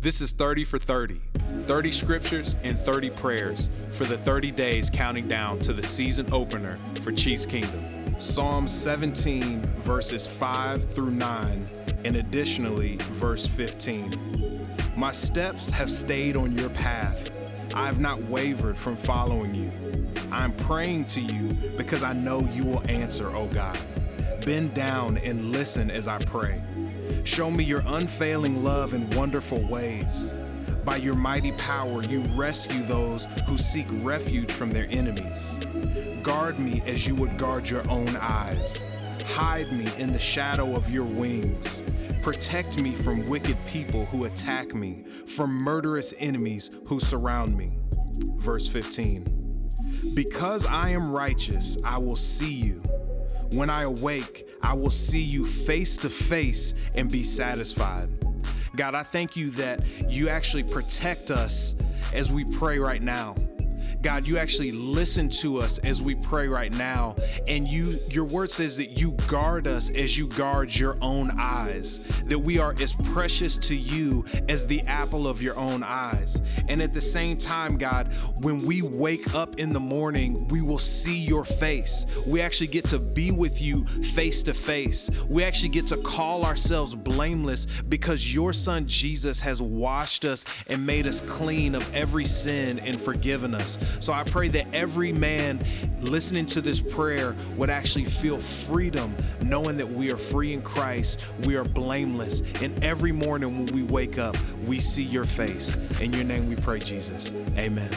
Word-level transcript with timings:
This 0.00 0.20
is 0.20 0.30
30 0.30 0.62
for 0.62 0.78
30 0.78 1.20
30 1.34 1.90
scriptures 1.90 2.54
and 2.62 2.78
30 2.78 3.10
prayers 3.10 3.68
for 3.90 4.04
the 4.04 4.16
30 4.16 4.52
days 4.52 4.88
counting 4.90 5.26
down 5.26 5.58
to 5.58 5.72
the 5.72 5.82
season 5.82 6.24
opener 6.30 6.74
for 7.02 7.10
Chiefs 7.10 7.44
Kingdom. 7.44 7.84
Psalm 8.20 8.68
17, 8.68 9.60
verses 9.78 10.26
5 10.26 10.84
through 10.84 11.10
9, 11.10 11.64
and 12.04 12.16
additionally, 12.16 12.96
verse 13.10 13.48
15. 13.48 14.66
My 14.96 15.10
steps 15.10 15.68
have 15.70 15.90
stayed 15.90 16.36
on 16.36 16.56
your 16.56 16.70
path. 16.70 17.32
I 17.74 17.86
have 17.86 17.98
not 17.98 18.22
wavered 18.22 18.78
from 18.78 18.94
following 18.94 19.52
you. 19.52 19.70
I'm 20.30 20.52
praying 20.52 21.04
to 21.04 21.20
you 21.20 21.54
because 21.76 22.04
I 22.04 22.12
know 22.12 22.40
you 22.52 22.64
will 22.64 22.88
answer, 22.88 23.34
O 23.34 23.46
God. 23.48 23.78
Bend 24.44 24.74
down 24.74 25.18
and 25.18 25.52
listen 25.52 25.90
as 25.90 26.08
I 26.08 26.18
pray. 26.18 26.62
Show 27.24 27.50
me 27.50 27.64
your 27.64 27.82
unfailing 27.86 28.64
love 28.64 28.94
in 28.94 29.08
wonderful 29.10 29.62
ways. 29.68 30.34
By 30.84 30.96
your 30.96 31.14
mighty 31.14 31.52
power, 31.52 32.02
you 32.04 32.20
rescue 32.34 32.82
those 32.82 33.26
who 33.46 33.58
seek 33.58 33.86
refuge 34.02 34.50
from 34.50 34.70
their 34.70 34.86
enemies. 34.90 35.58
Guard 36.22 36.58
me 36.58 36.82
as 36.86 37.06
you 37.06 37.14
would 37.16 37.36
guard 37.36 37.68
your 37.68 37.88
own 37.90 38.08
eyes. 38.16 38.82
Hide 39.26 39.70
me 39.70 39.86
in 39.98 40.12
the 40.12 40.18
shadow 40.18 40.74
of 40.74 40.88
your 40.90 41.04
wings. 41.04 41.82
Protect 42.22 42.80
me 42.80 42.94
from 42.94 43.20
wicked 43.28 43.56
people 43.66 44.06
who 44.06 44.24
attack 44.24 44.74
me, 44.74 45.04
from 45.26 45.52
murderous 45.52 46.14
enemies 46.18 46.70
who 46.86 47.00
surround 47.00 47.56
me. 47.56 47.76
Verse 48.36 48.68
15 48.68 49.24
Because 50.14 50.64
I 50.66 50.90
am 50.90 51.10
righteous, 51.10 51.76
I 51.84 51.98
will 51.98 52.16
see 52.16 52.52
you. 52.52 52.82
When 53.52 53.70
I 53.70 53.82
awake, 53.84 54.48
I 54.62 54.74
will 54.74 54.90
see 54.90 55.22
you 55.22 55.44
face 55.44 55.96
to 55.98 56.10
face 56.10 56.74
and 56.94 57.10
be 57.10 57.22
satisfied. 57.22 58.08
God, 58.76 58.94
I 58.94 59.02
thank 59.02 59.36
you 59.36 59.50
that 59.50 59.84
you 60.08 60.28
actually 60.28 60.64
protect 60.64 61.30
us 61.30 61.74
as 62.12 62.32
we 62.32 62.44
pray 62.56 62.78
right 62.78 63.02
now. 63.02 63.34
God, 64.00 64.28
you 64.28 64.38
actually 64.38 64.70
listen 64.70 65.28
to 65.28 65.58
us 65.58 65.78
as 65.78 66.00
we 66.00 66.14
pray 66.14 66.48
right 66.48 66.72
now. 66.72 67.16
And 67.46 67.68
you 67.68 67.98
your 68.10 68.24
word 68.24 68.50
says 68.50 68.76
that 68.76 68.98
you 68.98 69.12
guard 69.26 69.66
us 69.66 69.90
as 69.90 70.16
you 70.16 70.28
guard 70.28 70.74
your 70.74 70.96
own 71.00 71.30
eyes. 71.38 71.98
That 72.26 72.38
we 72.38 72.58
are 72.58 72.74
as 72.80 72.92
precious 72.92 73.58
to 73.58 73.76
you 73.76 74.24
as 74.48 74.66
the 74.66 74.80
apple 74.82 75.26
of 75.26 75.42
your 75.42 75.56
own 75.58 75.82
eyes. 75.82 76.40
And 76.68 76.80
at 76.82 76.94
the 76.94 77.00
same 77.00 77.36
time, 77.38 77.76
God, 77.76 78.12
when 78.40 78.64
we 78.64 78.82
wake 78.82 79.34
up 79.34 79.56
in 79.56 79.70
the 79.70 79.80
morning, 79.80 80.46
we 80.48 80.62
will 80.62 80.78
see 80.78 81.18
your 81.18 81.44
face. 81.44 82.06
We 82.26 82.40
actually 82.40 82.68
get 82.68 82.86
to 82.86 82.98
be 82.98 83.30
with 83.30 83.60
you 83.60 83.84
face 83.86 84.42
to 84.44 84.54
face. 84.54 85.10
We 85.28 85.42
actually 85.42 85.70
get 85.70 85.86
to 85.88 85.96
call 85.96 86.44
ourselves 86.44 86.94
blameless 86.94 87.66
because 87.88 88.32
your 88.32 88.52
son 88.52 88.86
Jesus 88.86 89.40
has 89.40 89.60
washed 89.60 90.24
us 90.24 90.44
and 90.68 90.84
made 90.86 91.06
us 91.06 91.20
clean 91.20 91.74
of 91.74 91.94
every 91.94 92.24
sin 92.24 92.78
and 92.78 93.00
forgiven 93.00 93.54
us. 93.54 93.78
So 94.00 94.12
I 94.12 94.24
pray 94.24 94.48
that 94.48 94.66
every 94.72 95.12
man 95.12 95.60
listening 96.00 96.46
to 96.46 96.60
this 96.60 96.80
prayer 96.80 97.34
would 97.56 97.70
actually 97.70 98.04
feel 98.04 98.38
freedom, 98.38 99.14
knowing 99.42 99.76
that 99.78 99.88
we 99.88 100.12
are 100.12 100.16
free 100.16 100.52
in 100.52 100.62
Christ, 100.62 101.26
we 101.44 101.56
are 101.56 101.64
blameless. 101.64 102.42
And 102.62 102.82
every 102.82 103.12
morning 103.12 103.54
when 103.54 103.74
we 103.74 103.82
wake 103.82 104.18
up, 104.18 104.36
we 104.66 104.78
see 104.78 105.02
your 105.02 105.24
face. 105.24 105.76
In 106.00 106.12
your 106.12 106.24
name 106.24 106.48
we 106.48 106.56
pray, 106.56 106.78
Jesus. 106.78 107.32
Amen. 107.56 107.90